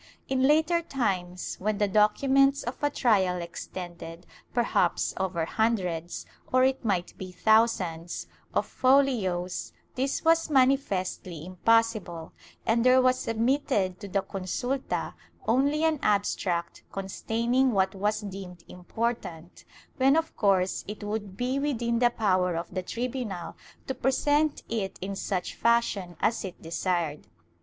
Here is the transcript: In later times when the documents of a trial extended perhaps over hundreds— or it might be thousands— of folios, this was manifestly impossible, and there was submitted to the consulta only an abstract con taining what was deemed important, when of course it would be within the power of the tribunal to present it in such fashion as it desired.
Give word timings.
In 0.27 0.41
later 0.41 0.81
times 0.81 1.57
when 1.59 1.77
the 1.77 1.87
documents 1.87 2.63
of 2.63 2.81
a 2.81 2.89
trial 2.89 3.39
extended 3.39 4.25
perhaps 4.51 5.13
over 5.17 5.45
hundreds— 5.45 6.25
or 6.51 6.63
it 6.63 6.83
might 6.83 7.15
be 7.19 7.31
thousands— 7.31 8.25
of 8.55 8.65
folios, 8.65 9.73
this 9.93 10.25
was 10.25 10.49
manifestly 10.49 11.45
impossible, 11.45 12.33
and 12.65 12.83
there 12.83 12.99
was 12.99 13.19
submitted 13.19 13.99
to 13.99 14.07
the 14.07 14.23
consulta 14.23 15.13
only 15.47 15.83
an 15.83 15.99
abstract 16.01 16.81
con 16.91 17.05
taining 17.05 17.69
what 17.69 17.93
was 17.93 18.21
deemed 18.21 18.63
important, 18.67 19.65
when 19.97 20.15
of 20.15 20.35
course 20.35 20.83
it 20.87 21.03
would 21.03 21.37
be 21.37 21.59
within 21.59 21.99
the 21.99 22.09
power 22.09 22.55
of 22.55 22.73
the 22.73 22.81
tribunal 22.81 23.55
to 23.85 23.93
present 23.93 24.63
it 24.67 24.97
in 24.99 25.15
such 25.15 25.53
fashion 25.53 26.17
as 26.19 26.43
it 26.43 26.59
desired. 26.59 27.27